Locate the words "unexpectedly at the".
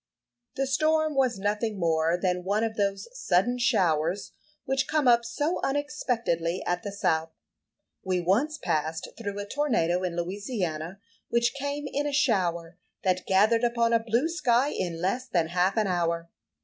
5.63-6.91